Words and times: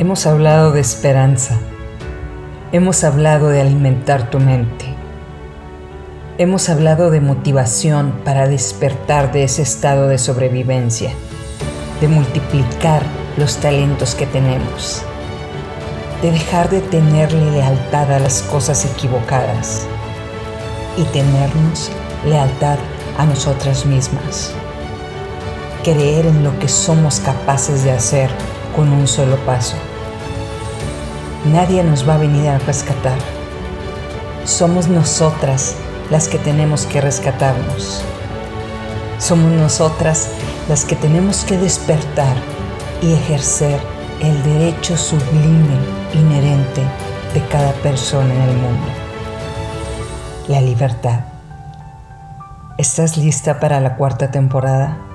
Hemos 0.00 0.26
hablado 0.26 0.72
de 0.72 0.80
esperanza. 0.80 1.58
Hemos 2.72 3.04
hablado 3.04 3.50
de 3.50 3.60
alimentar 3.60 4.30
tu 4.30 4.40
mente. 4.40 4.86
Hemos 6.38 6.70
hablado 6.70 7.10
de 7.10 7.20
motivación 7.20 8.12
para 8.24 8.48
despertar 8.48 9.30
de 9.30 9.44
ese 9.44 9.60
estado 9.60 10.08
de 10.08 10.16
sobrevivencia, 10.16 11.12
de 12.00 12.08
multiplicar 12.08 13.02
los 13.36 13.58
talentos 13.58 14.14
que 14.14 14.24
tenemos, 14.24 15.02
de 16.22 16.30
dejar 16.30 16.70
de 16.70 16.80
tenerle 16.80 17.50
lealtad 17.50 18.10
a 18.10 18.20
las 18.20 18.40
cosas 18.40 18.86
equivocadas 18.86 19.86
y 20.96 21.02
tenernos 21.12 21.92
lealtad 22.24 22.78
a 23.18 23.26
nosotras 23.26 23.84
mismas. 23.84 24.54
Creer 25.84 26.24
en 26.24 26.42
lo 26.42 26.58
que 26.58 26.68
somos 26.68 27.20
capaces 27.20 27.84
de 27.84 27.90
hacer 27.90 28.30
con 28.74 28.90
un 28.94 29.06
solo 29.06 29.36
paso. 29.44 29.76
Nadie 31.52 31.82
nos 31.82 32.08
va 32.08 32.14
a 32.14 32.18
venir 32.18 32.48
a 32.48 32.58
rescatar. 32.60 33.18
Somos 34.44 34.86
nosotras 34.86 35.74
las 36.08 36.28
que 36.28 36.38
tenemos 36.38 36.86
que 36.86 37.00
rescatarnos. 37.00 38.04
Somos 39.18 39.50
nosotras 39.50 40.28
las 40.68 40.84
que 40.84 40.94
tenemos 40.94 41.44
que 41.44 41.58
despertar 41.58 42.36
y 43.02 43.14
ejercer 43.14 43.80
el 44.20 44.40
derecho 44.44 44.96
sublime 44.96 45.76
inherente 46.14 46.82
de 47.34 47.44
cada 47.48 47.72
persona 47.82 48.32
en 48.32 48.42
el 48.42 48.56
mundo. 48.56 48.86
La 50.46 50.60
libertad. 50.60 51.24
¿Estás 52.78 53.16
lista 53.16 53.58
para 53.58 53.80
la 53.80 53.96
cuarta 53.96 54.30
temporada? 54.30 55.09